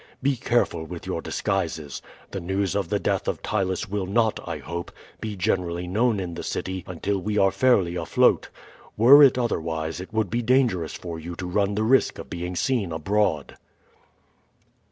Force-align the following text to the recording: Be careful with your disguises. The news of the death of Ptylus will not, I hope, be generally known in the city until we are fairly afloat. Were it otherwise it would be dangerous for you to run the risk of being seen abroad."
Be 0.23 0.35
careful 0.35 0.83
with 0.83 1.05
your 1.05 1.21
disguises. 1.21 2.01
The 2.31 2.39
news 2.39 2.75
of 2.75 2.89
the 2.89 2.97
death 2.97 3.27
of 3.27 3.43
Ptylus 3.43 3.87
will 3.87 4.07
not, 4.07 4.39
I 4.49 4.57
hope, 4.57 4.91
be 5.19 5.35
generally 5.35 5.85
known 5.85 6.19
in 6.19 6.33
the 6.33 6.41
city 6.41 6.83
until 6.87 7.19
we 7.19 7.37
are 7.37 7.51
fairly 7.51 7.95
afloat. 7.95 8.49
Were 8.97 9.21
it 9.21 9.37
otherwise 9.37 10.01
it 10.01 10.11
would 10.11 10.31
be 10.31 10.41
dangerous 10.41 10.95
for 10.95 11.19
you 11.19 11.35
to 11.35 11.45
run 11.45 11.75
the 11.75 11.83
risk 11.83 12.17
of 12.17 12.31
being 12.31 12.55
seen 12.55 12.91
abroad." 12.91 13.57